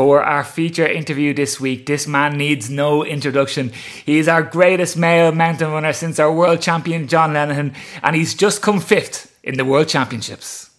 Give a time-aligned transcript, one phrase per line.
[0.00, 3.70] For our feature interview this week, this man needs no introduction.
[4.06, 8.32] He is our greatest male mountain runner since our world champion John Lenihan, and he's
[8.32, 10.70] just come fifth in the World Championships.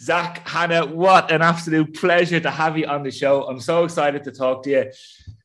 [0.00, 3.42] Zach Hanna, what an absolute pleasure to have you on the show.
[3.42, 4.92] I'm so excited to talk to you.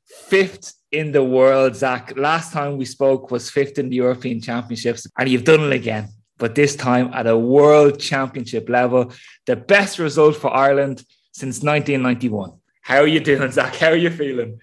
[0.05, 2.13] Fifth in the world, Zach.
[2.15, 6.07] Last time we spoke was fifth in the European Championships, and you've done it again,
[6.37, 9.11] but this time at a world championship level.
[9.45, 12.61] The best result for Ireland since 1991.
[12.83, 13.77] How are you doing, Zach?
[13.77, 14.59] How are you feeling?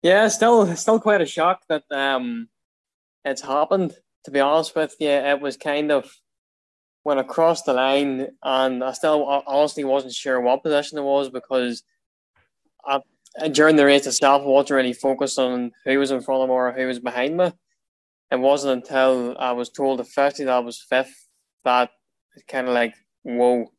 [0.00, 2.48] Yeah, still, still quite a shock that um,
[3.24, 3.92] it's happened.
[4.24, 6.08] To be honest with you, it was kind of
[7.02, 11.82] went across the line, and I still honestly wasn't sure what position it was because
[12.84, 13.00] I,
[13.50, 16.54] during the race itself, I wasn't really focused on who was in front of me
[16.54, 17.50] or who was behind me.
[18.30, 21.28] It wasn't until I was told officially that I was fifth
[21.64, 21.90] that
[22.36, 23.72] it kind of like, whoa,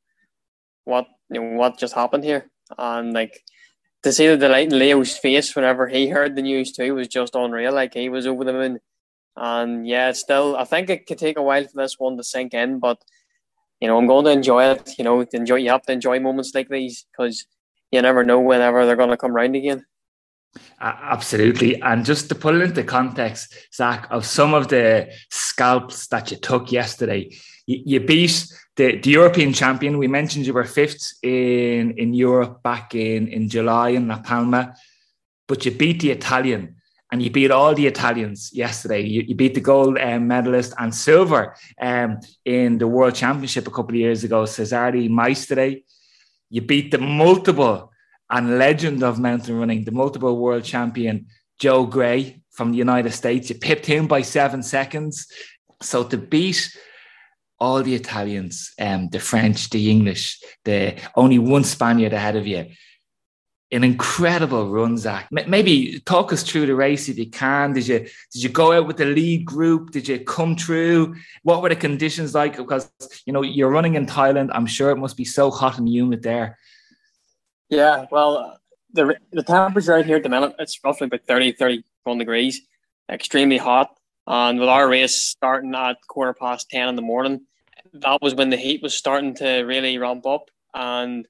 [0.83, 2.51] what you know, what just happened here?
[2.77, 3.41] And like
[4.03, 7.35] to see the delight in Leo's face whenever he heard the news too was just
[7.35, 7.73] unreal.
[7.73, 8.79] Like he was over the moon.
[9.35, 12.53] And yeah, still, I think it could take a while for this one to sink
[12.53, 12.99] in, but
[13.79, 14.97] you know, I'm going to enjoy it.
[14.97, 15.57] You know, enjoy.
[15.57, 17.45] You have to enjoy moments like these because
[17.91, 19.85] you never know whenever they're going to come round again.
[20.81, 21.79] Uh, absolutely.
[21.81, 26.37] And just to put it into context, Zach, of some of the scalps that you
[26.37, 27.29] took yesterday,
[27.67, 29.97] you, you beat the, the European champion.
[29.97, 34.73] We mentioned you were fifth in, in Europe back in, in July in La Palma,
[35.47, 36.75] but you beat the Italian
[37.11, 39.01] and you beat all the Italians yesterday.
[39.01, 43.71] You, you beat the gold um, medalist and silver um, in the World Championship a
[43.71, 45.83] couple of years ago, Cesare Maestri.
[46.49, 47.91] You beat the multiple
[48.29, 51.27] and legend of mountain running, the multiple world champion
[51.59, 53.49] Joe Gray from the United States.
[53.49, 55.27] You pipped him by seven seconds.
[55.81, 56.75] So to beat
[57.59, 62.67] all the Italians, um, the French, the English, the only one Spaniard ahead of you,
[63.71, 65.27] an incredible run, Zach.
[65.31, 67.73] Maybe talk us through the race if you can.
[67.73, 69.91] Did you did you go out with the lead group?
[69.91, 71.15] Did you come through?
[71.43, 72.55] What were the conditions like?
[72.55, 72.89] Because
[73.25, 74.51] you know you're running in Thailand.
[74.53, 76.57] I'm sure it must be so hot and humid there.
[77.69, 78.57] Yeah, well,
[78.93, 82.61] the the temperature out here at the minute it's roughly about 30, 31 degrees,
[83.11, 83.96] extremely hot.
[84.27, 87.45] And with our race starting at quarter past ten in the morning,
[87.93, 90.49] that was when the heat was starting to really ramp up.
[90.73, 91.25] And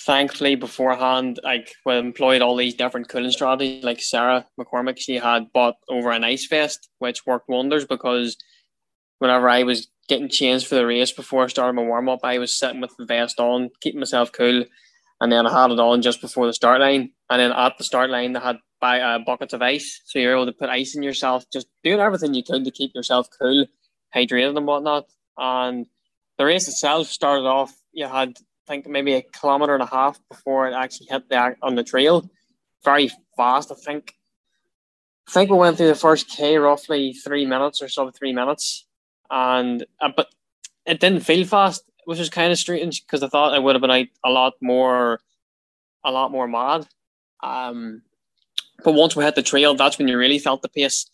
[0.00, 3.84] thankfully beforehand, like we employed all these different cooling strategies.
[3.84, 8.36] Like Sarah McCormick, she had bought over an ice vest, which worked wonders because
[9.18, 12.38] whenever I was getting changed for the race before I started my warm up, I
[12.38, 14.64] was sitting with the vest on, keeping myself cool,
[15.20, 17.10] and then I had it on just before the start line.
[17.28, 20.34] And then at the start line, they had buy uh, buckets of ice, so you're
[20.34, 23.66] able to put ice in yourself, just doing everything you could to keep yourself cool,
[24.14, 25.06] hydrated, and whatnot.
[25.36, 25.86] And
[26.38, 27.72] the race itself started off.
[27.92, 28.36] You had
[28.68, 31.84] I think maybe a kilometer and a half before it actually hit the on the
[31.84, 32.28] trail.
[32.84, 34.14] Very fast, I think.
[35.26, 38.86] I think we went through the first K roughly three minutes or so, three minutes,
[39.30, 40.28] and uh, but
[40.86, 43.82] it didn't feel fast, which was kind of strange because I thought it would have
[43.82, 45.20] been a lot more,
[46.04, 46.86] a lot more mad.
[47.42, 48.02] Um,
[48.84, 51.06] but once we hit the trail, that's when you really felt the pace.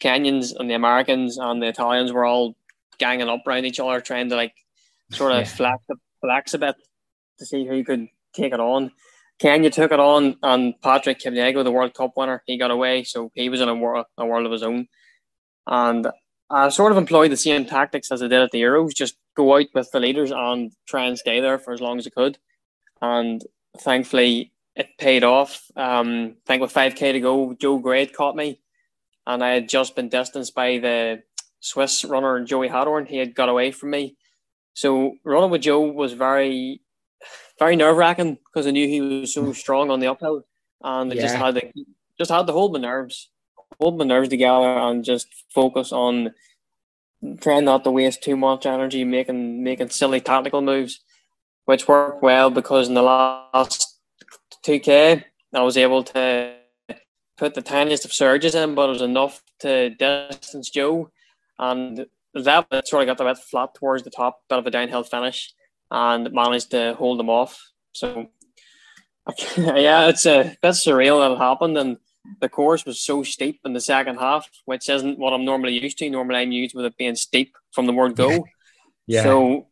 [0.00, 2.54] Kenyans and the Americans and the Italians were all
[2.98, 4.54] ganging up around each other, trying to like
[5.10, 5.44] sort of yeah.
[5.44, 5.82] flex,
[6.20, 6.76] flex a bit
[7.38, 8.92] to see who could take it on.
[9.38, 13.30] Kenya took it on, and Patrick Kipngeno, the World Cup winner, he got away, so
[13.34, 14.88] he was in a world, a world of his own.
[15.66, 16.08] And
[16.50, 19.56] I sort of employed the same tactics as I did at the Euros, just go
[19.56, 22.38] out with the leaders and try and stay there for as long as I could.
[23.00, 23.42] And
[23.78, 25.70] thankfully, it paid off.
[25.76, 28.60] Um, I think with 5k to go, Joe Gray caught me,
[29.26, 31.22] and I had just been distanced by the
[31.60, 33.08] Swiss runner Joey Hadorn.
[33.08, 34.16] He had got away from me.
[34.74, 36.80] So running with Joe was very
[37.58, 40.44] very nerve wracking because I knew he was so strong on the uphill,
[40.82, 41.22] and I yeah.
[41.22, 41.72] just had to
[42.16, 43.30] just had to hold my nerves,
[43.80, 46.32] hold my nerves together, and just focus on
[47.40, 51.00] trying not to waste too much energy making making silly tactical moves,
[51.64, 53.87] which worked well because in the last
[54.62, 55.24] two k
[55.54, 56.54] I was able to
[57.36, 61.10] put the tiniest of surges in, but it was enough to distance Joe,
[61.58, 65.04] and that sort of got the bit flat towards the top, bit of a downhill
[65.04, 65.52] finish
[65.90, 67.70] and managed to hold them off.
[67.92, 68.28] So,
[69.56, 71.78] yeah, it's a bit surreal that it happened.
[71.78, 71.96] And
[72.40, 75.98] the course was so steep in the second half, which isn't what I'm normally used
[75.98, 76.10] to.
[76.10, 78.46] Normally, I'm used with it being steep from the word go.
[79.06, 79.22] yeah.
[79.22, 79.66] So,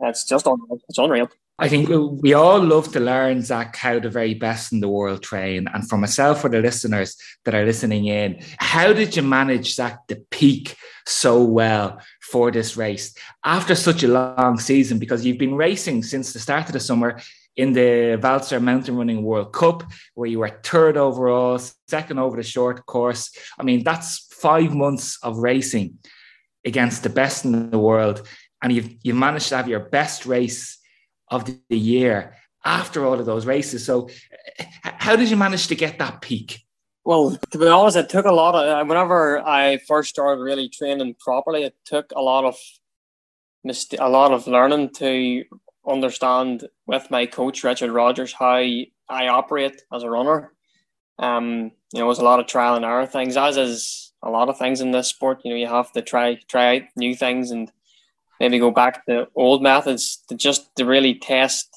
[0.00, 0.80] that's just unreal.
[0.88, 1.28] It's unreal.
[1.62, 1.90] I think
[2.22, 5.68] we all love to learn, Zach, how the very best in the world train.
[5.74, 10.06] And for myself, for the listeners that are listening in, how did you manage, Zach,
[10.06, 10.74] to peak
[11.06, 13.14] so well for this race
[13.44, 14.98] after such a long season?
[14.98, 17.20] Because you've been racing since the start of the summer
[17.56, 19.82] in the Valser Mountain Running World Cup,
[20.14, 23.36] where you were third overall, second over the short course.
[23.58, 25.98] I mean, that's five months of racing
[26.64, 28.26] against the best in the world.
[28.62, 30.79] And you've, you managed to have your best race
[31.30, 32.34] of the year
[32.64, 33.84] after all of those races.
[33.84, 34.10] So,
[34.82, 36.64] how did you manage to get that peak?
[37.04, 38.62] Well, to be honest, it took a lot of.
[38.68, 42.56] Uh, whenever I first started really training properly, it took a lot of
[43.98, 45.44] a lot of learning to
[45.86, 50.52] understand with my coach Richard Rogers how I operate as a runner.
[51.18, 54.30] Um, you know, it was a lot of trial and error things, as is a
[54.30, 55.40] lot of things in this sport.
[55.44, 57.70] You know, you have to try try out new things and
[58.40, 61.68] maybe go back to old methods to just to really test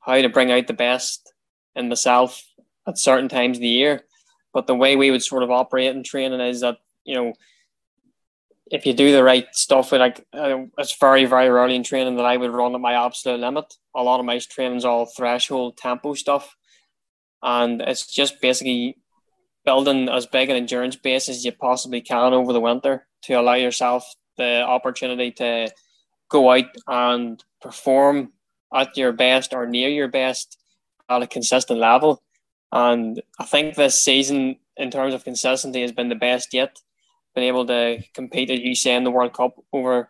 [0.00, 1.32] how to bring out the best
[1.76, 2.42] in myself
[2.88, 4.02] at certain times of the year.
[4.52, 7.34] But the way we would sort of operate in training is that you know
[8.68, 12.26] if you do the right stuff, like uh, it's very very rarely in training that
[12.26, 13.74] I would run at my absolute limit.
[13.94, 16.56] A lot of my training's all threshold tempo stuff,
[17.42, 18.96] and it's just basically
[19.64, 23.54] building as big an endurance base as you possibly can over the winter to allow
[23.54, 25.68] yourself the opportunity to
[26.28, 28.32] go out and perform
[28.74, 30.58] at your best or near your best
[31.08, 32.22] at a consistent level.
[32.72, 36.78] And I think this season, in terms of consistency, has been the best yet.
[37.34, 40.08] Been able to compete, as you say, in the World Cup over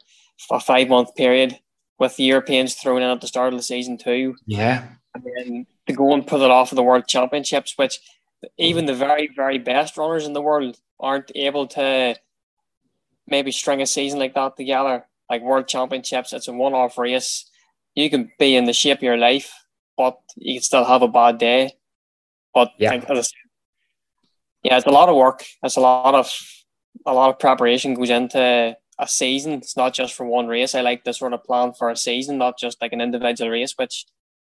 [0.50, 1.58] a five month period
[1.98, 4.36] with the Europeans thrown in at the start of the season too.
[4.46, 4.84] Yeah.
[5.14, 8.00] And then to go and put it off of the World Championships, which
[8.58, 12.16] even the very, very best runners in the world aren't able to
[13.26, 15.06] maybe string a season like that together.
[15.30, 17.50] Like World Championships, it's a one off race.
[17.94, 19.52] You can be in the shape of your life,
[19.96, 21.72] but you can still have a bad day.
[22.54, 22.92] But yeah,
[24.62, 25.44] yeah, it's a lot of work.
[25.62, 26.32] It's a lot of
[27.06, 29.52] a lot of preparation goes into a season.
[29.52, 30.74] It's not just for one race.
[30.74, 33.74] I like to sort of plan for a season, not just like an individual race,
[33.76, 34.06] which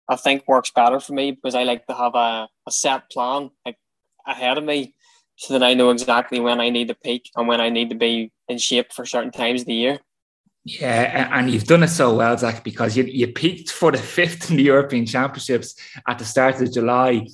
[0.09, 3.51] I think works better for me because I like to have a, a set plan
[3.65, 3.77] like
[4.25, 4.95] ahead of me
[5.35, 7.95] so that I know exactly when I need to peak and when I need to
[7.95, 9.99] be in shape for certain times of the year.
[10.65, 14.50] Yeah, and you've done it so well, Zach, because you, you peaked for the fifth
[14.50, 15.75] in the European Championships
[16.07, 17.27] at the start of July.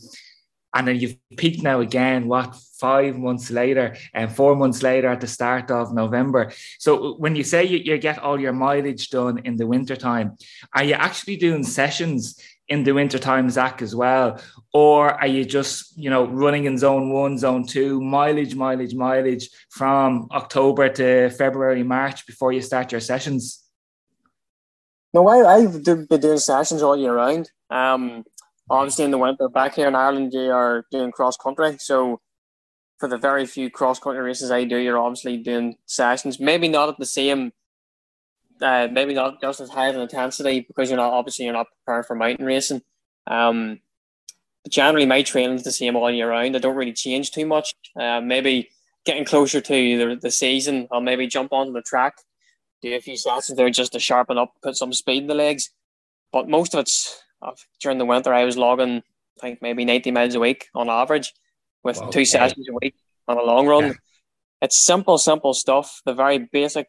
[0.74, 5.22] And then you've peaked now again, what, five months later and four months later at
[5.22, 6.52] the start of November.
[6.80, 10.36] So uh, when you say you, you get all your mileage done in the wintertime,
[10.74, 14.42] are you actually doing sessions in the wintertime, Zach, as well?
[14.74, 19.50] Or are you just, you know, running in zone one, zone two, mileage, mileage, mileage
[19.70, 23.64] from October to February, March before you start your sessions?
[25.14, 27.50] No, I, I've been doing sessions all year round.
[27.70, 28.24] Um,
[28.70, 31.78] obviously in the winter back here in Ireland, you are doing cross country.
[31.80, 32.20] So
[33.00, 36.40] for the very few cross country races I do, you're obviously doing sessions.
[36.40, 37.52] Maybe not at the same
[38.62, 41.68] uh, maybe not just as high of an intensity because you're not obviously you're not
[41.84, 42.82] prepared for mountain racing.
[43.28, 43.80] Um,
[44.70, 46.56] generally my training's the same all year round.
[46.56, 47.74] I don't really change too much.
[48.00, 48.70] Uh, maybe
[49.06, 52.16] getting closer to the, the season, I'll maybe jump onto the track,
[52.82, 55.70] do a few sessions there just to sharpen up, put some speed in the legs.
[56.32, 58.34] But most of it's uh, during the winter.
[58.34, 59.04] I was logging,
[59.38, 61.34] I think maybe ninety miles a week on average,
[61.84, 62.26] with two okay.
[62.26, 62.96] sessions a week
[63.28, 63.86] on a long run.
[63.86, 63.94] Yeah.
[64.62, 66.02] It's simple, simple stuff.
[66.06, 66.88] The very basic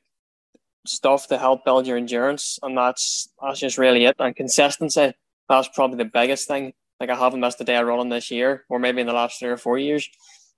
[0.88, 4.16] stuff to help build your endurance, and that's that's just really it.
[4.18, 5.14] And consistency,
[5.48, 6.72] that's probably the biggest thing.
[7.00, 9.38] Like I haven't missed a day of running this year, or maybe in the last
[9.38, 10.08] three or four years.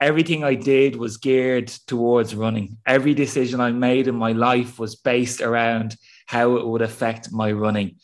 [0.00, 2.78] Everything I did was geared towards running.
[2.86, 5.94] Every decision I made in my life was based around
[6.26, 7.96] how it would affect my running.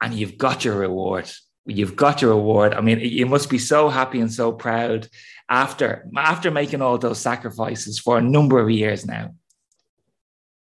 [0.00, 1.30] And you've got your reward
[1.66, 2.74] you've got your award.
[2.74, 5.08] I mean, you must be so happy and so proud
[5.48, 9.34] after after making all those sacrifices for a number of years now.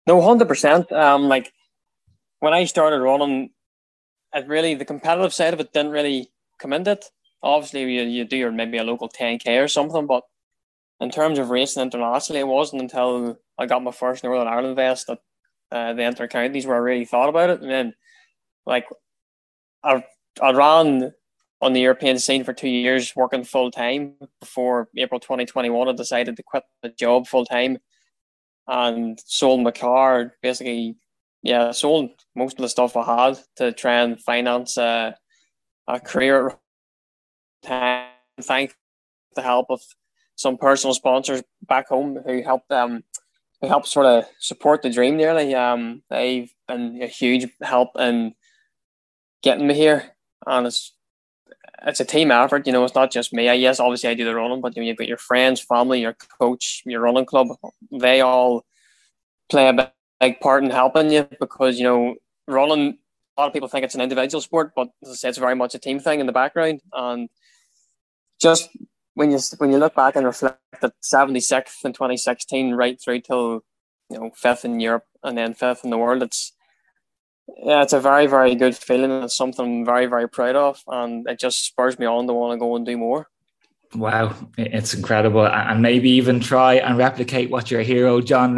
[0.07, 0.91] No, hundred percent.
[0.91, 1.53] Um, like
[2.39, 3.51] when I started running,
[4.33, 7.05] it really the competitive side of it didn't really come into it.
[7.41, 10.23] Obviously, you, you do your maybe a local ten k or something, but
[10.99, 15.07] in terms of racing internationally, it wasn't until I got my first Northern Ireland vest
[15.07, 15.19] that
[15.71, 17.93] uh, the inter counties where I really thought about it, and then
[18.65, 18.87] like
[19.83, 20.03] I
[20.41, 21.13] I ran
[21.61, 25.89] on the European scene for two years, working full time before April 2021.
[25.89, 27.77] I decided to quit the job full time
[28.67, 30.35] and sold my car.
[30.41, 30.95] Basically,
[31.41, 35.15] yeah, sold most of the stuff I had to try and finance a,
[35.87, 36.57] a career.
[37.61, 38.07] Time,
[38.41, 38.73] thank
[39.35, 39.81] the help of
[40.35, 43.03] some personal sponsors back home who helped um
[43.61, 45.53] they help sort of support the dream nearly.
[45.53, 48.33] Um, they've been a huge help in
[49.43, 50.15] getting me here,
[50.49, 50.93] and it's
[51.85, 52.67] it's a team effort.
[52.67, 53.47] You know, it's not just me.
[53.47, 56.01] I, yes, obviously I do the running, but you know, you've got your friends, family,
[56.01, 57.47] your coach, your running club.
[57.91, 58.65] They all
[59.49, 62.15] play a big part in helping you because you know
[62.47, 62.97] running.
[63.37, 65.79] A lot of people think it's an individual sport, but say, it's very much a
[65.79, 66.81] team thing in the background.
[66.91, 67.29] And
[68.41, 68.69] just
[69.13, 73.63] when you when you look back and reflect that 76th in 2016 right through till
[74.09, 76.51] you know fifth in Europe and then fifth in the world, it's
[77.57, 79.11] yeah, it's a very, very good feeling.
[79.23, 82.53] It's something I'm very, very proud of, and it just spurs me on to want
[82.53, 83.27] to go and do more.
[83.95, 88.55] Wow, it's incredible, and maybe even try and replicate what your hero John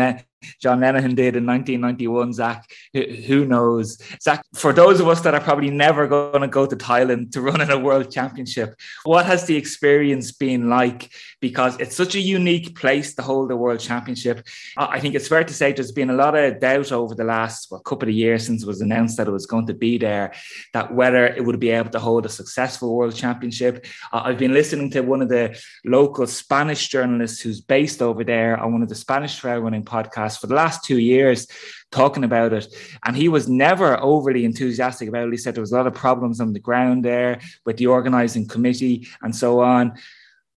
[0.60, 2.70] John Lenihan did in 1991, Zach.
[2.94, 3.98] Who knows?
[4.22, 7.42] Zach, for those of us that are probably never going to go to Thailand to
[7.42, 11.10] run in a world championship, what has the experience been like?
[11.40, 14.46] Because it's such a unique place to hold a world championship.
[14.78, 17.70] I think it's fair to say there's been a lot of doubt over the last
[17.72, 20.34] well, couple of years since it was announced that it was going to be there,
[20.74, 23.86] that whether it would be able to hold a successful world championship.
[24.12, 28.74] I've been listening to one of the local Spanish journalists who's based over there on
[28.74, 31.48] one of the Spanish trail running podcasts podcast for the last two years
[31.92, 32.74] talking about it.
[33.04, 35.32] And he was never overly enthusiastic about it.
[35.32, 38.48] He said there was a lot of problems on the ground there with the organizing
[38.48, 39.94] committee and so on.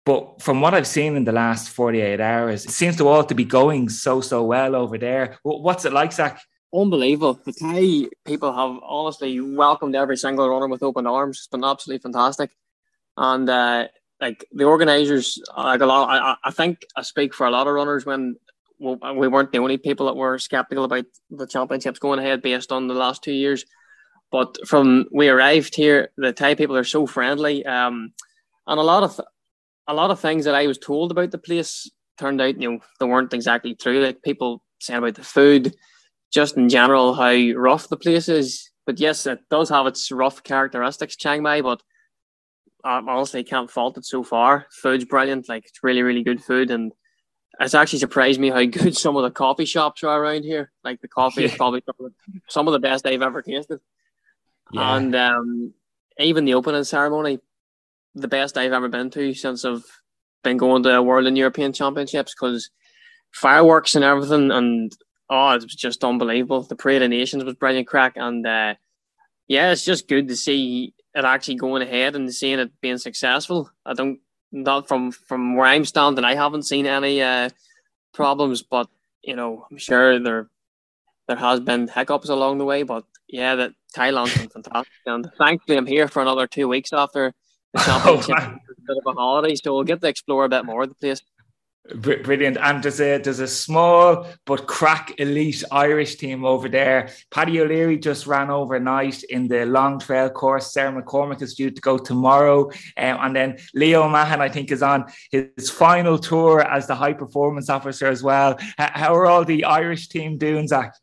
[0.07, 3.35] But from what I've seen in the last 48 hours, it seems to all to
[3.35, 5.39] be going so, so well over there.
[5.43, 6.41] What's it like, Zach?
[6.75, 7.41] Unbelievable.
[7.45, 11.39] The Thai people have honestly welcomed every single runner with open arms.
[11.39, 12.51] It's been absolutely fantastic.
[13.17, 13.89] And uh,
[14.21, 17.75] like the organizers, like a lot, I, I think I speak for a lot of
[17.75, 18.37] runners when
[18.85, 22.71] well, we weren't the only people that were skeptical about the championships going ahead based
[22.71, 23.65] on the last two years.
[24.31, 28.13] But from we arrived here, the Thai people are so friendly, um,
[28.67, 29.21] and a lot of
[29.87, 32.79] a lot of things that I was told about the place turned out, you know,
[33.01, 34.05] they weren't exactly true.
[34.05, 35.75] Like people saying about the food,
[36.33, 38.71] just in general, how rough the place is.
[38.87, 41.63] But yes, it does have its rough characteristics, Chiang Mai.
[41.63, 41.83] But
[42.85, 44.67] I honestly can't fault it so far.
[44.83, 45.49] Food's brilliant.
[45.49, 46.93] Like it's really, really good food, and
[47.61, 50.71] it's actually surprised me how good some of the coffee shops are around here.
[50.83, 51.49] Like the coffee yeah.
[51.49, 51.83] is probably
[52.49, 53.81] some of the best I've ever tasted.
[54.73, 54.97] Yeah.
[54.97, 55.75] And um,
[56.19, 57.41] even the opening ceremony,
[58.15, 59.85] the best I've ever been to since I've
[60.43, 62.71] been going to World and European Championships because
[63.33, 64.93] fireworks and everything, and
[65.29, 66.63] oh, it was just unbelievable.
[66.63, 68.75] The Parade of Nations was brilliant crack, and uh,
[69.49, 73.71] yeah, it's just good to see it actually going ahead and seeing it being successful.
[73.85, 74.21] I don't
[74.55, 77.51] not from from where I'm standing, I haven't seen any uh,
[78.15, 78.89] problems, but
[79.23, 80.49] you know, I'm sure there
[81.27, 82.85] there has been hiccups along the way.
[82.85, 87.35] But yeah, that Thailand's been fantastic, and thankfully I'm here for another two weeks after
[87.73, 88.37] the oh, championship.
[88.39, 90.89] Oh, a bit of a holiday, so we'll get to explore a bit more of
[90.89, 91.21] the place.
[91.93, 92.57] Brilliant.
[92.57, 97.11] And there's a there's a small but crack elite Irish team over there.
[97.31, 100.73] Paddy O'Leary just ran overnight in the long trail course.
[100.73, 102.71] Sarah McCormick is due to go tomorrow.
[102.97, 107.13] Um, and then Leo Mahan, I think, is on his final tour as the high
[107.13, 108.59] performance officer as well.
[108.79, 110.95] How are all the Irish team doing, Zach?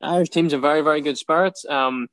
[0.00, 1.66] Irish team's a very, very good spirits.
[1.68, 2.08] Um,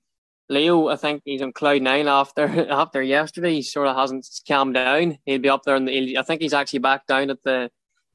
[0.50, 3.56] Leo, I think he's on cloud nine after after yesterday.
[3.56, 5.18] He sort of hasn't calmed down.
[5.26, 7.70] He'll be up there, and I think he's actually back down at the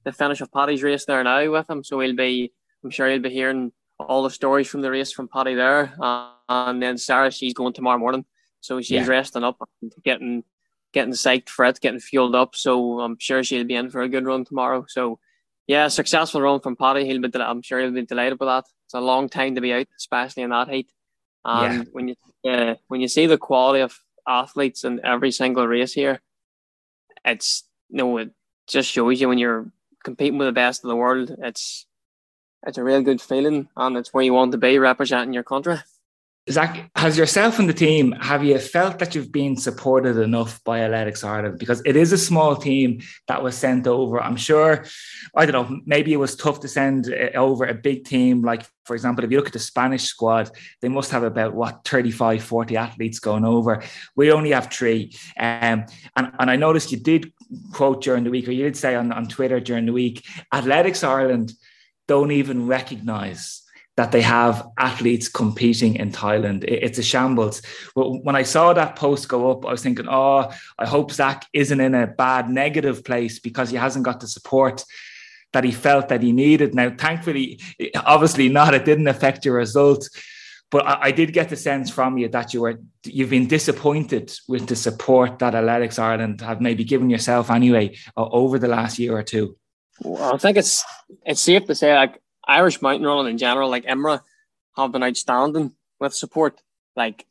[0.05, 1.85] the finish of Paddy's race there now with him.
[1.85, 5.29] So he'll be, I'm sure he'll be hearing all the stories from the race from
[5.29, 5.95] Paddy there.
[6.01, 8.25] Uh, and then Sarah, she's going tomorrow morning,
[8.61, 9.07] so she's yeah.
[9.07, 9.59] resting up,
[10.05, 10.45] getting
[10.93, 12.55] getting psyched for it, getting fueled up.
[12.55, 14.85] So I'm sure she'll be in for a good run tomorrow.
[14.89, 15.19] So
[15.67, 17.07] yeah, successful run from Paddy.
[17.07, 18.65] He'll be, I'm sure he'll be delighted with that.
[18.87, 20.93] It's a long time to be out, especially in that heat.
[21.45, 21.91] And yeah.
[21.93, 22.15] when you
[22.49, 26.21] uh, when you see the quality of athletes in every single race here,
[27.25, 28.31] it's you know it
[28.67, 29.71] just shows you when you're
[30.05, 31.35] competing with the best of the world.
[31.39, 31.87] It's
[32.67, 35.79] it's a real good feeling, and it's where you want to be representing your country.
[36.51, 40.81] Zach, has yourself and the team, have you felt that you've been supported enough by
[40.81, 41.57] Athletics Ireland?
[41.57, 44.21] Because it is a small team that was sent over.
[44.21, 44.85] I'm sure,
[45.37, 48.43] I don't know, maybe it was tough to send over a big team.
[48.43, 51.83] Like, for example, if you look at the Spanish squad, they must have about, what,
[51.85, 53.81] 35, 40 athletes going over.
[54.17, 55.15] We only have three.
[55.39, 57.33] Um, and, and I noticed you did
[57.73, 61.05] quote during the week, or you did say on, on Twitter during the week, Athletics
[61.05, 61.53] Ireland
[62.09, 63.62] don't even recognize
[63.97, 66.65] that they have athletes competing in Thailand.
[66.65, 67.61] It's a shambles.
[67.95, 71.81] When I saw that post go up, I was thinking, oh, I hope Zach isn't
[71.81, 74.85] in a bad negative place because he hasn't got the support
[75.53, 76.75] that he felt that he needed.
[76.75, 77.61] Now, thankfully,
[77.95, 78.73] obviously not.
[78.73, 80.09] It didn't affect your result.
[80.71, 84.67] But I, did get the sense from you that you were you've been disappointed with
[84.69, 89.15] the support that Athletics Ireland have maybe given yourself anyway uh, over the last year
[89.15, 89.55] or two.
[90.01, 90.83] Well, I think it's
[91.27, 94.21] it's safe to say like Irish mountain running in general, like IMRA,
[94.77, 96.61] have been outstanding with support.
[96.97, 97.27] Like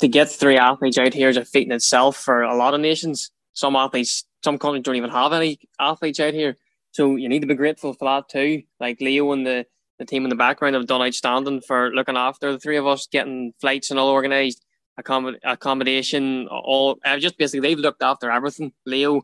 [0.00, 2.80] to get three athletes out here is a feat in itself for a lot of
[2.80, 3.30] nations.
[3.52, 6.56] Some athletes, some countries don't even have any athletes out here.
[6.92, 8.62] So you need to be grateful for that too.
[8.80, 9.66] Like Leo and the,
[9.98, 13.08] the team in the background have done outstanding for looking after the three of us,
[13.10, 14.64] getting flights and all organised,
[15.00, 18.72] accommod- accommodation, all uh, just basically they've looked after everything.
[18.86, 19.22] Leo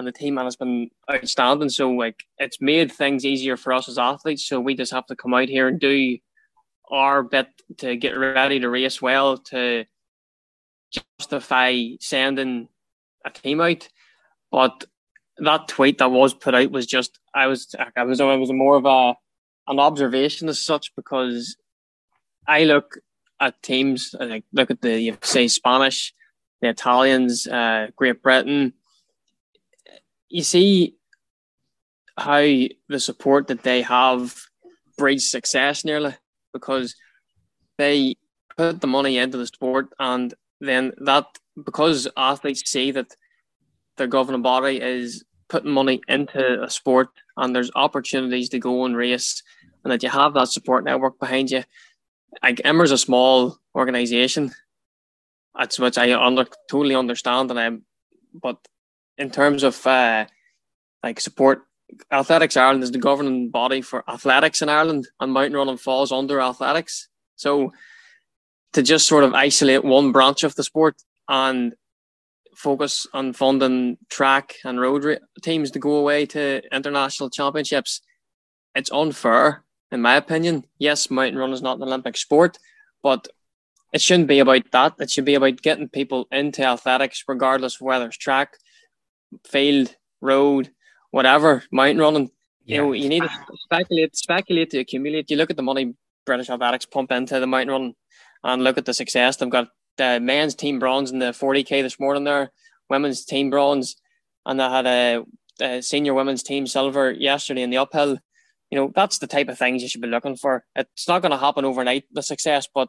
[0.00, 1.68] and the team has been outstanding.
[1.68, 4.46] So like it's made things easier for us as athletes.
[4.46, 6.16] So we just have to come out here and do
[6.90, 9.84] our bit to get ready to race well to
[11.20, 12.68] justify sending
[13.26, 13.90] a team out.
[14.50, 14.86] But
[15.36, 18.76] that tweet that was put out was just I was I was I was more
[18.76, 19.14] of a
[19.70, 21.58] an observation as such because
[22.48, 23.00] I look
[23.38, 26.14] at teams like look at the you say Spanish,
[26.62, 28.72] the Italians, uh, Great Britain.
[30.30, 30.96] You see
[32.16, 32.40] how
[32.88, 34.34] the support that they have
[34.96, 36.14] breeds success nearly
[36.52, 36.94] because
[37.78, 38.16] they
[38.56, 41.26] put the money into the sport and then that
[41.64, 43.14] because athletes see that
[43.96, 48.96] their governing body is putting money into a sport and there's opportunities to go and
[48.96, 49.42] race
[49.82, 51.64] and that you have that support network behind you.
[52.42, 54.52] Like IMRA's a small organization.
[55.58, 57.84] That's which I under, totally understand and I'm
[58.32, 58.58] but
[59.20, 60.26] in terms of uh,
[61.04, 61.62] like support
[62.10, 66.40] Athletics Ireland is the governing body for athletics in Ireland and mountain running falls under
[66.40, 67.08] athletics.
[67.36, 67.72] So
[68.72, 70.96] to just sort of isolate one branch of the sport
[71.28, 71.74] and
[72.54, 78.00] focus on funding track and road teams to go away to international championships,
[78.74, 80.64] it's unfair, in my opinion.
[80.78, 82.56] Yes, mountain running is not an Olympic sport,
[83.02, 83.26] but
[83.92, 84.94] it shouldn't be about that.
[85.00, 88.56] It should be about getting people into athletics, regardless of whether it's track,
[89.46, 90.70] field, road,
[91.10, 92.30] whatever, mountain running.
[92.64, 92.76] Yeah.
[92.76, 93.30] You know, you need to
[93.64, 95.30] speculate, speculate to accumulate.
[95.30, 95.94] You look at the money
[96.26, 97.94] British athletics pump into the mountain running
[98.44, 99.36] and look at the success.
[99.36, 102.52] They've got the men's team bronze in the 40k this morning there,
[102.88, 103.96] women's team bronze,
[104.46, 105.24] and they had a,
[105.60, 108.18] a senior women's team silver yesterday in the uphill.
[108.70, 110.64] You know, that's the type of things you should be looking for.
[110.76, 112.88] It's not going to happen overnight, the success, but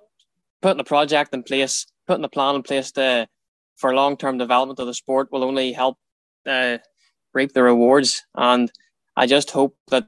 [0.62, 3.28] putting a project in place, putting a plan in place to
[3.78, 5.98] for long term development of the sport will only help
[6.46, 6.78] uh,
[7.34, 8.24] reap the rewards.
[8.36, 8.72] And
[9.16, 10.08] I just hope that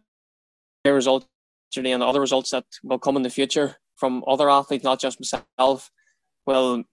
[0.83, 1.27] the results
[1.71, 4.99] today and the other results that will come in the future from other athletes, not
[4.99, 5.89] just myself,
[6.45, 6.83] will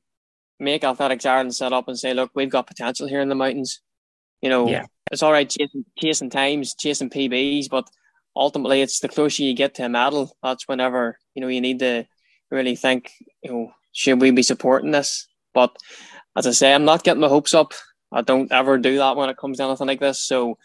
[0.58, 3.80] make Athletics Ireland set up and say, look, we've got potential here in the mountains.
[4.42, 4.86] You know, yeah.
[5.10, 7.88] it's all right chasing, chasing times, chasing PBs, but
[8.36, 11.78] ultimately it's the closer you get to a medal, that's whenever, you know, you need
[11.80, 12.06] to
[12.50, 13.10] really think,
[13.42, 15.26] you know, should we be supporting this?
[15.52, 15.76] But
[16.36, 17.72] as I say, I'm not getting my hopes up.
[18.12, 20.20] I don't ever do that when it comes to anything like this.
[20.20, 20.58] So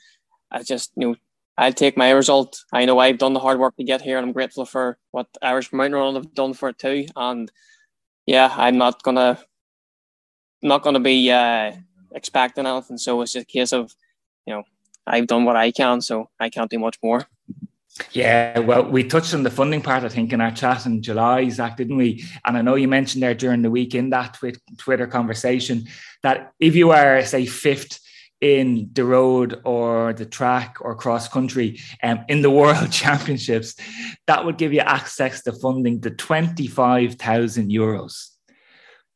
[0.51, 1.15] I just, you know,
[1.57, 2.63] I'll take my result.
[2.73, 5.27] I know I've done the hard work to get here, and I'm grateful for what
[5.41, 7.07] Irish Mountain Running have done for it too.
[7.15, 7.51] And
[8.25, 9.39] yeah, I'm not gonna
[10.61, 11.73] not gonna be uh,
[12.13, 12.97] expecting anything.
[12.97, 13.93] So it's just a case of,
[14.45, 14.63] you know,
[15.07, 17.27] I've done what I can, so I can't do much more.
[18.11, 21.47] Yeah, well, we touched on the funding part, I think, in our chat in July,
[21.49, 22.25] Zach, didn't we?
[22.45, 24.37] And I know you mentioned there during the week in that
[24.77, 25.85] Twitter conversation
[26.21, 27.99] that if you are, say, fifth
[28.41, 33.75] in the road or the track or cross country um, in the world championships,
[34.27, 38.31] that would give you access to funding the 25,000 euros.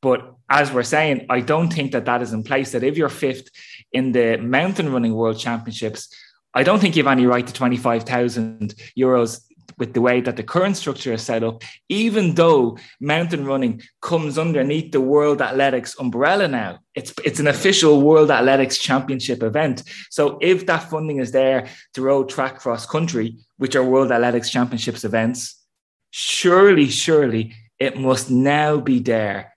[0.01, 2.71] But as we're saying, I don't think that that is in place.
[2.71, 3.49] That if you're fifth
[3.91, 6.07] in the mountain running world championships,
[6.53, 9.41] I don't think you have any right to 25,000 euros
[9.77, 14.37] with the way that the current structure is set up, even though mountain running comes
[14.37, 16.79] underneath the World Athletics umbrella now.
[16.95, 19.83] It's, it's an official World Athletics Championship event.
[20.09, 24.49] So if that funding is there to road, track, cross country, which are World Athletics
[24.49, 25.63] Championships events,
[26.11, 29.55] surely, surely it must now be there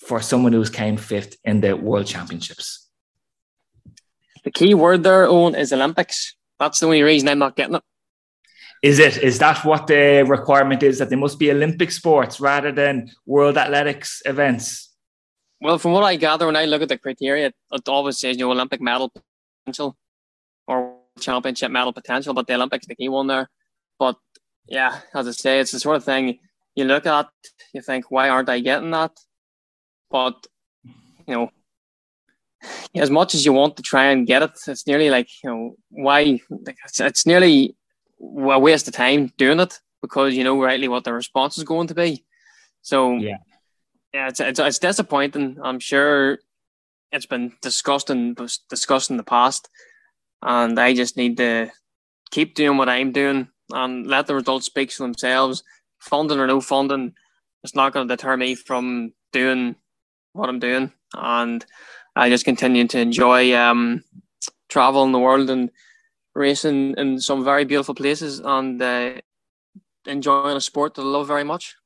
[0.00, 2.79] for someone who's came fifth in the World Championships.
[4.44, 6.34] The key word there, Owen, is Olympics.
[6.58, 7.82] That's the only reason I'm not getting it.
[8.82, 9.18] Is it?
[9.18, 13.58] Is that what the requirement is that they must be Olympic sports rather than World
[13.58, 14.94] Athletics events?
[15.60, 18.46] Well, from what I gather, when I look at the criteria, it always says you
[18.46, 19.12] know Olympic medal
[19.64, 19.96] potential
[20.66, 23.50] or championship medal potential, but the Olympics the key one there.
[23.98, 24.16] But
[24.66, 26.38] yeah, as I say, it's the sort of thing
[26.74, 27.28] you look at,
[27.74, 29.12] you think, why aren't I getting that?
[30.10, 30.46] But
[31.26, 31.50] you know,
[32.94, 35.76] as much as you want to try and get it, it's nearly like you know
[35.90, 37.76] why it's, it's nearly
[38.20, 41.86] a waste of time doing it because you know rightly what the response is going
[41.88, 42.24] to be.
[42.82, 43.38] So yeah,
[44.12, 45.58] yeah, it's it's, it's disappointing.
[45.62, 46.38] I'm sure
[47.12, 49.68] it's been discussed and discussed in the past,
[50.42, 51.70] and I just need to
[52.30, 55.62] keep doing what I'm doing and let the results speak for themselves.
[55.98, 57.14] Funding or no funding,
[57.62, 59.76] it's not going to deter me from doing
[60.32, 60.92] what I'm doing.
[61.14, 61.64] And
[62.16, 64.02] I just continue to enjoy um,
[64.68, 65.70] traveling the world and
[66.34, 69.14] racing in some very beautiful places and uh,
[70.06, 71.76] enjoying a sport that I love very much.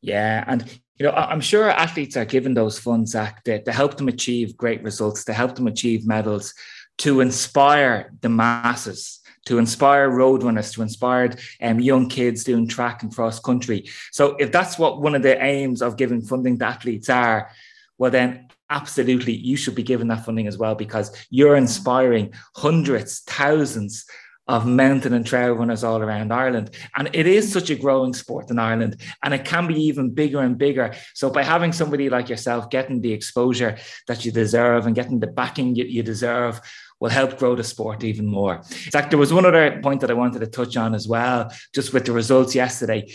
[0.00, 3.96] Yeah, and you know, I'm sure athletes are given those funds, Zach, to, to help
[3.96, 6.54] them achieve great results, to help them achieve medals,
[6.98, 13.02] to inspire the masses to inspire road runners, to inspire um, young kids doing track
[13.02, 13.88] and cross country.
[14.12, 17.50] So, if that's what one of the aims of giving funding to athletes are,
[17.98, 23.20] well, then absolutely you should be given that funding as well because you're inspiring hundreds,
[23.20, 24.06] thousands
[24.48, 26.70] of mountain and trail runners all around Ireland.
[26.96, 30.40] And it is such a growing sport in Ireland, and it can be even bigger
[30.40, 30.94] and bigger.
[31.14, 35.28] So, by having somebody like yourself getting the exposure that you deserve and getting the
[35.28, 36.60] backing you, deserve,
[36.98, 38.56] will help grow the sport even more.
[38.56, 41.52] In fact, there was one other point that I wanted to touch on as well,
[41.72, 43.12] just with the results yesterday.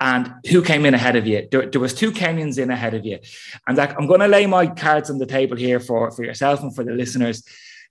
[0.00, 1.46] And who came in ahead of you?
[1.50, 3.18] There, there was two Kenyans in ahead of you.
[3.66, 6.62] And Zach, I'm going to lay my cards on the table here for, for yourself
[6.62, 7.44] and for the listeners.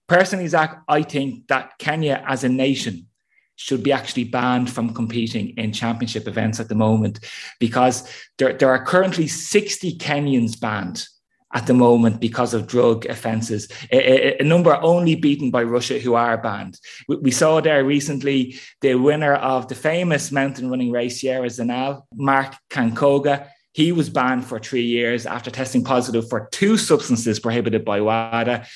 [0.07, 3.05] Personally, Zach, I think that Kenya as a nation
[3.57, 7.19] should be actually banned from competing in championship events at the moment
[7.59, 11.05] because there, there are currently 60 Kenyans banned
[11.53, 16.13] at the moment because of drug offences, a, a, number only beaten by Russia, who
[16.13, 16.79] are banned.
[17.07, 22.03] We, we, saw there recently the winner of the famous mountain running race, Sierre Zinal,
[22.13, 23.47] Mark Kangogo.
[23.73, 28.67] He was banned for three years after testing positive for two substances prohibited by WADA.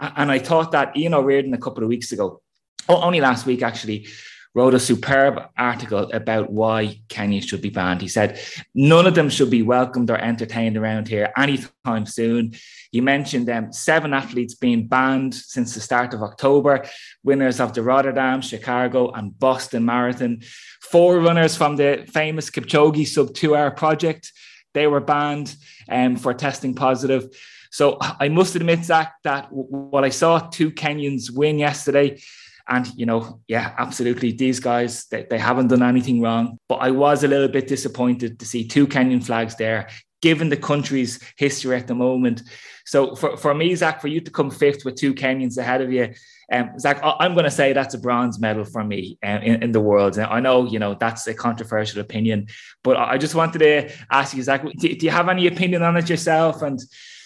[0.00, 2.42] And I thought that Ian O'Riordan a couple of weeks ago,
[2.88, 4.06] only last week actually,
[4.54, 8.00] wrote a superb article about why Kenya should be banned.
[8.00, 8.40] He said
[8.74, 12.54] none of them should be welcomed or entertained around here anytime soon.
[12.90, 16.86] He mentioned um, seven athletes being banned since the start of October,
[17.22, 20.40] winners of the Rotterdam, Chicago, and Boston Marathon.
[20.80, 24.32] Four runners from the famous Kipchoge sub two hour project.
[24.74, 25.54] They were banned
[25.88, 27.28] um, for testing positive.
[27.70, 32.20] So I must admit, Zach, that what I saw two Kenyans win yesterday,
[32.68, 34.32] and, you know, yeah, absolutely.
[34.32, 36.58] These guys, they, they haven't done anything wrong.
[36.68, 39.88] But I was a little bit disappointed to see two Kenyan flags there,
[40.20, 42.42] given the country's history at the moment.
[42.84, 45.92] So for, for me, Zach, for you to come fifth with two Kenyans ahead of
[45.92, 46.14] you,
[46.50, 49.72] um, Zach, I'm going to say that's a bronze medal for me um, in, in
[49.72, 50.18] the world.
[50.18, 52.46] I know, you know, that's a controversial opinion,
[52.82, 55.96] but I just wanted to ask you, Zach, do, do you have any opinion on
[55.98, 56.62] it yourself?
[56.62, 56.80] And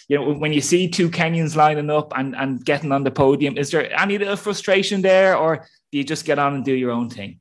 [0.07, 3.57] you know, when you see two Kenyans lining up and, and getting on the podium,
[3.57, 6.91] is there any little frustration there, or do you just get on and do your
[6.91, 7.39] own thing?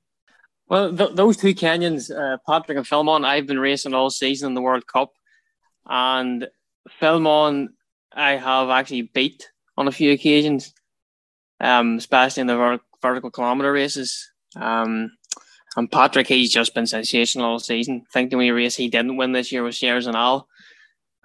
[0.68, 4.54] Well, th- those two Kenyans, uh, Patrick and Philemon, I've been racing all season in
[4.54, 5.12] the World Cup,
[5.86, 6.48] and
[6.98, 7.74] Philemon,
[8.12, 10.72] I have actually beat on a few occasions,
[11.60, 14.30] um, especially in the ver- vertical kilometer races.
[14.56, 15.12] Um,
[15.76, 18.02] and Patrick, he's just been sensational all season.
[18.06, 20.44] I think the only race he didn't win this year was Sierre Zinal.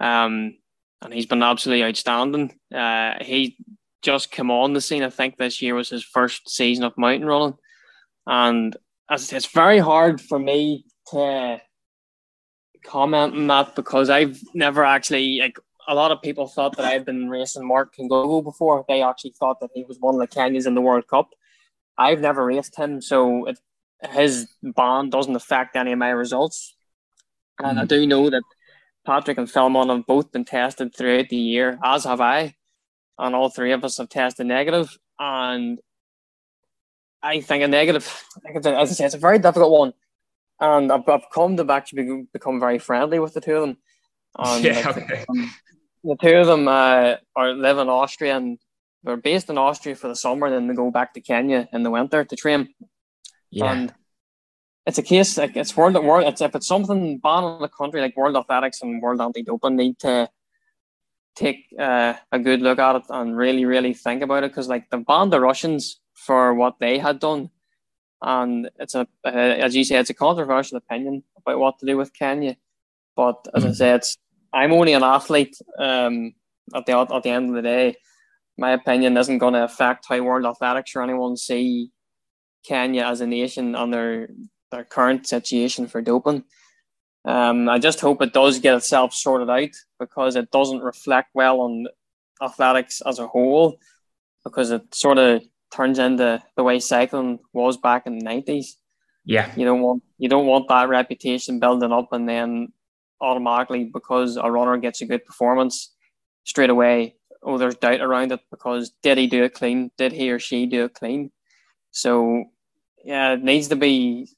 [0.00, 0.57] Um,
[1.02, 2.58] and he's been absolutely outstanding.
[2.74, 3.56] Uh, he
[4.02, 5.02] just came on the scene.
[5.02, 7.56] I think this year was his first season of mountain running,
[8.26, 8.76] and
[9.10, 11.60] as it's very hard for me to
[12.84, 15.58] comment on that because I've never actually like
[15.88, 18.84] a lot of people thought that I had been racing Mark Kangogo before.
[18.86, 21.30] They actually thought that he was one of the Kenyans in the World Cup.
[21.96, 23.58] I've never raced him, so it,
[24.10, 26.76] his bond doesn't affect any of my results.
[27.58, 27.82] And mm.
[27.82, 28.42] I do know that
[29.08, 32.54] Patrick and Philemon have both been tested throughout the year, as have I,
[33.18, 34.98] and all three of us have tested negative.
[35.18, 35.78] And
[37.22, 38.04] I think a negative,
[38.54, 39.94] as I say, it's a very difficult one.
[40.60, 43.78] And I've, I've come to actually become very friendly with the two of them.
[44.36, 45.24] And yeah, like, okay.
[45.26, 45.54] um,
[46.04, 48.58] the two of them uh, are live in Austria and
[49.04, 51.82] they're based in Austria for the summer, and then they go back to Kenya in
[51.82, 52.74] the winter to train.
[53.50, 53.72] Yeah.
[53.72, 53.94] And
[54.88, 56.26] it's a case like it's world world.
[56.26, 59.76] It's if it's something banned in the country like World Athletics and World Anti Doping
[59.76, 60.30] need to
[61.36, 64.88] take uh, a good look at it and really really think about it because like
[64.88, 67.50] they banned the Russians for what they had done,
[68.22, 69.28] and it's a uh,
[69.66, 72.56] as you say it's a controversial opinion about what to do with Kenya,
[73.14, 73.72] but as mm-hmm.
[73.72, 74.16] I say it's
[74.54, 75.56] I'm only an athlete.
[75.78, 76.32] Um,
[76.74, 77.96] at the at the end of the day,
[78.56, 81.90] my opinion isn't going to affect how World Athletics or anyone see
[82.64, 84.28] Kenya as a nation on their
[84.70, 86.44] their current situation for doping.
[87.24, 91.60] Um, I just hope it does get itself sorted out because it doesn't reflect well
[91.60, 91.86] on
[92.42, 93.78] athletics as a whole
[94.44, 98.76] because it sort of turns into the way cycling was back in the nineties.
[99.24, 102.68] Yeah, you don't want you don't want that reputation building up and then
[103.20, 105.94] automatically because a runner gets a good performance
[106.44, 107.16] straight away.
[107.42, 109.90] Oh, there's doubt around it because did he do it clean?
[109.98, 111.30] Did he or she do it clean?
[111.90, 112.44] So
[113.04, 114.28] yeah, it needs to be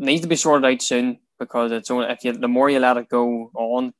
[0.00, 2.96] needs to be sorted out soon because it's only if you the more you let
[2.96, 3.92] it go on,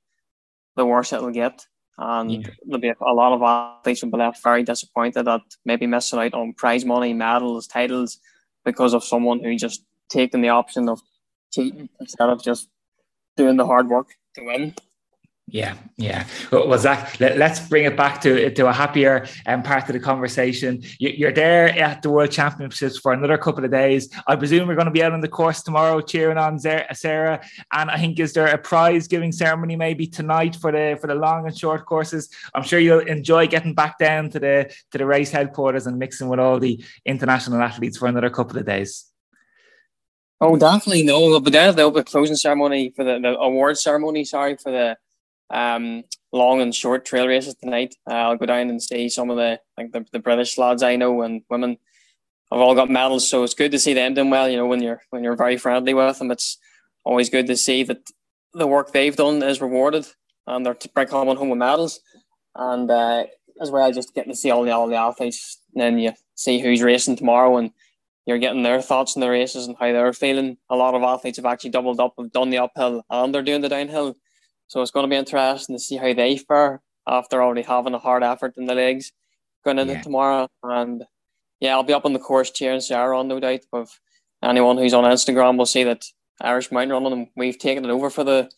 [0.77, 1.67] the worse it'll get.
[1.99, 2.51] And yeah.
[2.65, 6.33] there'll be a lot of athletes will be left very disappointed that maybe missing out
[6.33, 8.19] on prize money, medals, titles
[8.65, 11.01] because of someone who just taken the option of
[11.53, 12.69] cheating instead of just
[13.37, 14.75] doing the hard work to win.
[15.53, 16.27] Yeah, yeah.
[16.53, 19.99] Well, Zach, let, us bring it back to to a happier um, part of the
[19.99, 20.83] conversation.
[21.01, 24.09] You, are there at the World Championships for another couple of days.
[24.29, 27.41] I presume we're going to be out on the course tomorrow, cheering on Sarah.
[27.73, 31.17] And I think is there a prize giving ceremony maybe tonight for the for the
[31.17, 32.29] long and short courses?
[32.55, 36.29] I'm sure you'll enjoy getting back down to the to the race headquarters and mixing
[36.29, 39.07] with all the international athletes for another couple of days.
[40.41, 41.41] Oh, definitely no.
[41.41, 44.25] But then the closing ceremony for the, the award ceremony.
[44.25, 44.97] Sorry for the
[45.51, 47.95] um, long and short trail races tonight.
[48.09, 50.97] Uh, I'll go down and see some of the like the, the British lads I
[50.97, 51.79] know and women
[52.51, 54.49] have all got medals, so it's good to see them doing well.
[54.49, 56.59] You know, when you're when you're very friendly with them, it's
[57.05, 58.11] always good to see that
[58.53, 60.07] the work they've done is rewarded
[60.47, 62.01] and they're bring coming home with medals.
[62.55, 63.25] And uh,
[63.61, 66.61] as well, just getting to see all the all the athletes, and then you see
[66.61, 67.71] who's racing tomorrow and
[68.27, 70.57] you're getting their thoughts on the races and how they're feeling.
[70.69, 73.61] A lot of athletes have actually doubled up, have done the uphill and they're doing
[73.61, 74.17] the downhill.
[74.71, 77.99] So it's going to be interesting to see how they fare after already having a
[77.99, 79.11] hard effort in the legs
[79.65, 80.03] going into yeah.
[80.03, 80.49] tomorrow.
[80.63, 81.03] And
[81.59, 83.63] yeah, I'll be up on the course cheering Sarah on, no doubt.
[83.73, 83.89] But
[84.45, 86.05] anyone who's on Instagram will see that
[86.41, 88.49] Irish mountain running, we've taken it over for the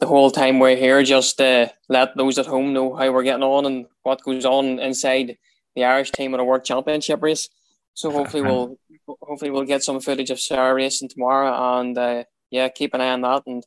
[0.00, 1.02] the whole time we're here.
[1.02, 4.78] Just uh, let those at home know how we're getting on and what goes on
[4.78, 5.36] inside
[5.74, 7.50] the Irish team at a World Championship race.
[7.92, 8.78] So hopefully we'll
[9.20, 13.10] hopefully we'll get some footage of Sarah racing tomorrow, and uh, yeah, keep an eye
[13.10, 13.62] on that and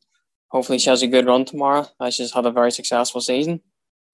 [0.49, 1.87] hopefully she has a good run tomorrow.
[2.09, 3.61] She's had a very successful season.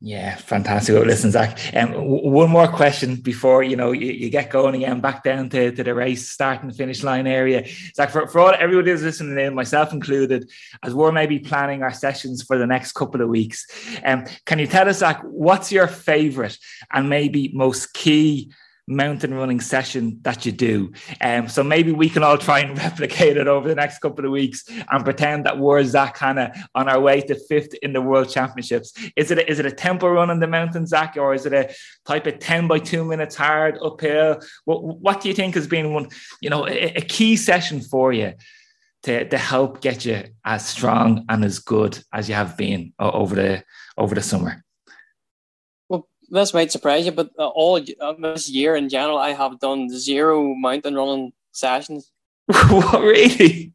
[0.01, 0.93] Yeah, fantastic.
[1.05, 4.99] Listen, Zach, um, w- one more question before you know you, you, get going again,
[4.99, 7.65] back down to, to the race, start and finish line area.
[7.95, 10.51] Zach, for, for all everybody who's listening in, myself included,
[10.83, 13.65] as we're maybe planning our sessions for the next couple of weeks,
[14.03, 16.57] um, can you tell us, Zach, what's your favorite
[16.91, 18.51] and maybe most key
[18.87, 20.91] mountain running session that you do.
[21.21, 24.31] Um, so maybe we can all try and replicate it over the next couple of
[24.31, 28.29] weeks and pretend that we're Zach of on our way to fifth in the world
[28.29, 28.93] championships.
[29.15, 31.53] Is it a, is it a tempo run on the mountain, Zach, or is it
[31.53, 31.73] a
[32.05, 34.41] type of 10 by two minutes hard uphill?
[34.65, 36.09] What, what do you think has been one,
[36.41, 38.33] you know, a, a key session for you?
[39.03, 43.35] To, to help get you as strong and as good as you have been over
[43.35, 43.63] the
[43.99, 44.65] over the summer
[46.29, 49.89] this might surprise you, but uh, all uh, this year in general, I have done
[49.89, 52.11] zero mountain running sessions.
[52.45, 53.73] what really?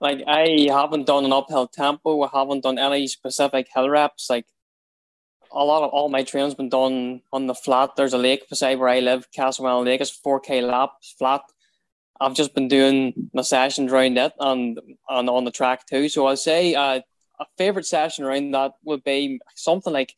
[0.00, 2.22] like I haven't done an uphill tempo.
[2.22, 4.28] I haven't done any specific hill reps.
[4.28, 4.46] Like
[5.52, 7.90] a lot of all my training's been done on the flat.
[7.96, 10.00] There's a lake beside where I live, Castlewellan Lake.
[10.00, 11.42] It's four k laps flat.
[12.20, 16.08] I've just been doing my sessions around it and and on the track too.
[16.08, 17.00] So I'll say uh,
[17.40, 20.14] a favorite session around that would be something like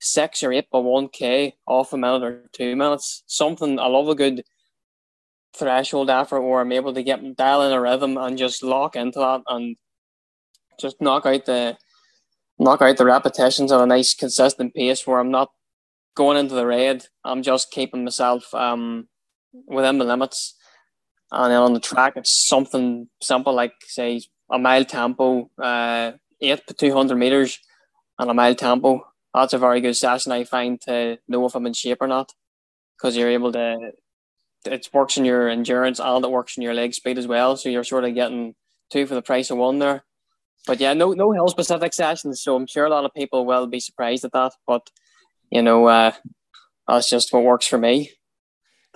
[0.00, 3.22] six or eight by one k off a minute or two minutes.
[3.26, 4.44] Something I love a good
[5.56, 9.18] threshold effort where I'm able to get dial in a rhythm and just lock into
[9.18, 9.76] that and
[10.78, 11.76] just knock out the
[12.58, 15.50] knock out the repetitions at a nice consistent pace where I'm not
[16.14, 17.06] going into the red.
[17.24, 19.08] I'm just keeping myself um
[19.66, 20.54] within the limits.
[21.32, 26.66] And then on the track it's something simple like say a mile tempo, uh eight
[26.68, 27.58] to two hundred meters
[28.18, 31.66] and a mile tempo that's a very good session I find to know if I'm
[31.66, 32.32] in shape or not
[32.96, 33.92] because you're able to
[34.64, 37.68] it works in your endurance and it works in your leg speed as well so
[37.68, 38.54] you're sort of getting
[38.90, 40.04] two for the price of one there.
[40.66, 43.66] But yeah no no hill specific sessions so I'm sure a lot of people will
[43.66, 44.90] be surprised at that but
[45.50, 46.12] you know uh,
[46.86, 48.10] that's just what works for me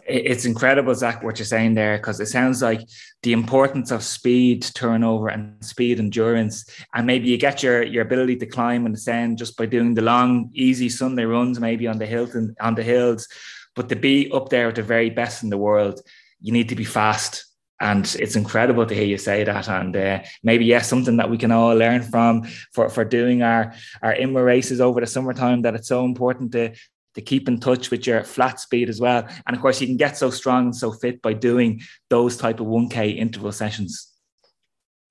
[0.06, 2.80] it's incredible, Zach, what you're saying there, because it sounds like
[3.22, 8.36] the importance of speed turnover and speed endurance, and maybe you get your your ability
[8.36, 12.06] to climb and ascend just by doing the long, easy Sunday runs, maybe on the
[12.06, 13.28] hills and on the hills.
[13.74, 16.00] But to be up there at the very best in the world,
[16.40, 17.46] you need to be fast.
[17.80, 19.68] And it's incredible to hear you say that.
[19.68, 23.74] And uh, maybe, yes, something that we can all learn from for, for doing our,
[24.02, 26.74] our IMRA races over the summertime, that it's so important to,
[27.14, 29.26] to keep in touch with your flat speed as well.
[29.46, 32.60] And of course, you can get so strong and so fit by doing those type
[32.60, 34.12] of 1K interval sessions.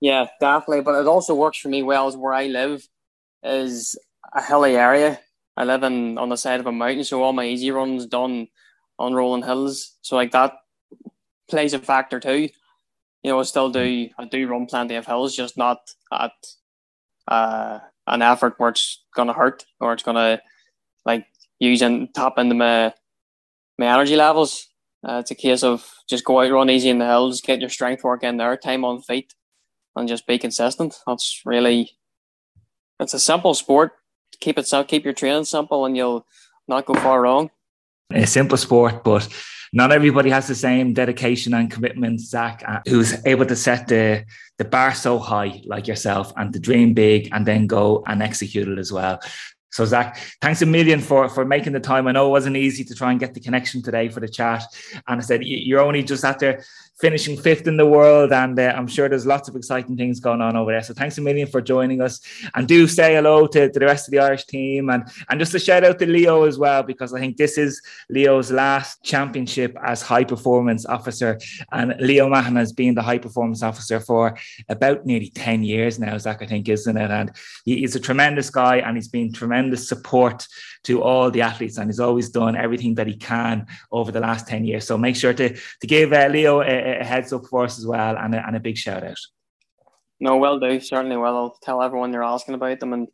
[0.00, 0.82] Yeah, definitely.
[0.82, 2.86] But it also works for me well as where I live
[3.42, 3.96] is
[4.34, 5.20] a hilly area.
[5.56, 8.48] I live in on the side of a mountain, so all my easy runs done
[8.98, 9.96] on rolling hills.
[10.02, 10.54] So like that
[11.48, 12.48] plays a factor too.
[13.22, 15.78] You know, I still do I do run plenty of hills, just not
[16.12, 16.32] at
[17.28, 20.40] uh, an effort where it's gonna hurt or it's gonna
[21.04, 21.26] like
[21.62, 22.92] using tap into my
[23.78, 24.68] my energy levels.
[25.06, 27.70] Uh, it's a case of just go out, run easy in the hills, get your
[27.70, 29.34] strength work in there, time on feet,
[29.96, 30.94] and just be consistent.
[31.06, 31.90] That's really,
[33.00, 33.92] it's a simple sport.
[34.40, 36.26] Keep it so keep your training simple, and you'll
[36.68, 37.50] not go far wrong.
[38.12, 39.26] A simple sport, but
[39.72, 44.24] not everybody has the same dedication and commitment, Zach, uh, who's able to set the
[44.58, 48.68] the bar so high like yourself and to dream big and then go and execute
[48.68, 49.18] it as well.
[49.72, 52.06] So Zach, thanks a million for for making the time.
[52.06, 54.62] I know it wasn't easy to try and get the connection today for the chat.
[55.08, 56.62] And I said you're only just after
[57.02, 60.40] finishing fifth in the world, and uh, I'm sure there's lots of exciting things going
[60.40, 60.84] on over there.
[60.84, 62.20] So thanks a million for joining us,
[62.54, 65.54] and do say hello to, to the rest of the Irish team, and and just
[65.54, 69.76] a shout out to Leo as well because I think this is Leo's last championship
[69.84, 71.40] as high performance officer,
[71.72, 74.38] and Leo Mahan has been the high performance officer for
[74.68, 76.16] about nearly ten years now.
[76.18, 77.10] Zach, I think, isn't it?
[77.10, 77.32] And
[77.64, 80.46] he, he's a tremendous guy, and he's been tremendous support
[80.84, 84.48] to all the athletes, and he's always done everything that he can over the last
[84.48, 84.86] 10 years.
[84.86, 87.86] So make sure to, to give uh, Leo a, a, heads up for us as
[87.86, 89.18] well and a, and a big shout out.
[90.20, 90.80] No, well do.
[90.80, 91.36] Certainly will.
[91.36, 93.08] I'll tell everyone you're asking about them and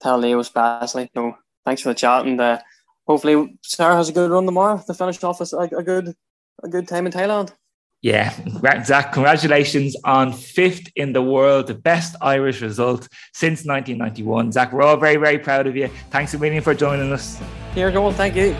[0.00, 1.10] tell Leo especially.
[1.14, 2.60] So thanks for the chat and uh,
[3.06, 6.14] hopefully Sarah has a good run tomorrow to finish off a, a good
[6.62, 7.52] a good time in Thailand.
[8.04, 8.34] Yeah,
[8.84, 14.52] Zach, congratulations on fifth in the world, the best Irish result since 1991.
[14.52, 15.88] Zach, we're all very, very proud of you.
[16.10, 17.40] Thanks a million for joining us.
[17.74, 18.54] Here, Joel, thank you.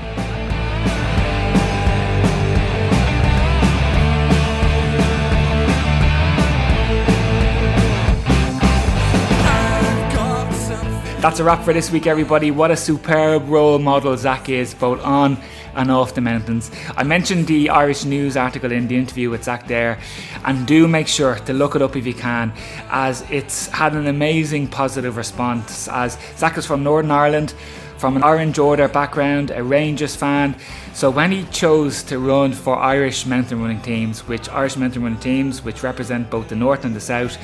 [11.24, 12.50] That's a wrap for this week, everybody.
[12.50, 15.38] What a superb role model Zach is, both on
[15.74, 16.70] and off the mountains.
[16.98, 19.98] I mentioned the Irish News article in the interview with Zach there,
[20.44, 22.52] and do make sure to look it up if you can,
[22.90, 25.88] as it's had an amazing positive response.
[25.88, 27.54] As Zach is from Northern Ireland,
[27.96, 30.54] from an Orange Order background, a Rangers fan.
[30.92, 35.20] So when he chose to run for Irish mountain running teams, which Irish mountain running
[35.20, 37.38] teams, which represent both the north and the south,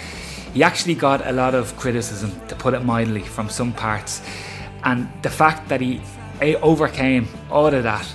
[0.53, 4.23] he actually got a lot of criticism, to put it mildly, from some parts.
[4.85, 6.01] And the fact that he
[6.63, 8.07] overcame all of that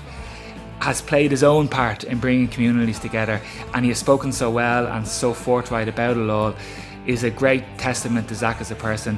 [0.79, 3.41] has played his own part in bringing communities together
[3.73, 6.55] and he has spoken so well and so forthright about it all
[7.07, 9.17] is a great testament to Zach as a person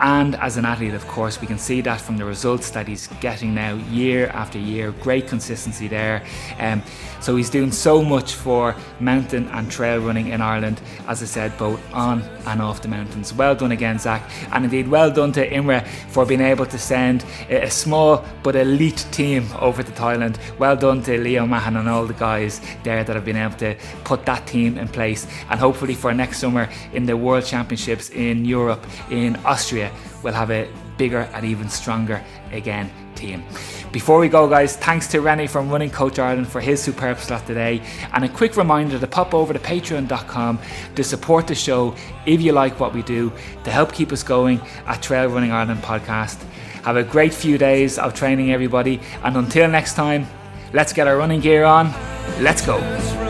[0.00, 3.06] and as an athlete, of course, we can see that from the results that he's
[3.20, 4.92] getting now year after year.
[5.00, 6.24] Great consistency there.
[6.58, 6.82] Um,
[7.20, 11.56] so he's doing so much for mountain and trail running in Ireland, as I said,
[11.56, 13.32] both on and off the mountains.
[13.32, 14.28] Well done again, Zach.
[14.52, 19.06] And indeed, well done to IMRA for being able to send a small but elite
[19.10, 20.38] team over to Thailand.
[20.58, 23.76] Well done to Leo Mahan and all the guys there that have been able to
[24.02, 25.26] put that team in place.
[25.50, 29.83] And hopefully for next summer in the World Championships in Europe, in Austria
[30.22, 33.44] we'll have a bigger and even stronger again team.
[33.92, 37.46] Before we go, guys, thanks to Rennie from Running Coach Ireland for his superb slot
[37.46, 37.80] today.
[38.12, 40.58] And a quick reminder to pop over to patreon.com
[40.96, 41.94] to support the show
[42.26, 43.32] if you like what we do
[43.64, 46.42] to help keep us going at Trail Running Ireland podcast.
[46.84, 49.00] Have a great few days of training, everybody.
[49.22, 50.26] And until next time,
[50.72, 51.92] let's get our running gear on.
[52.40, 53.23] Let's go.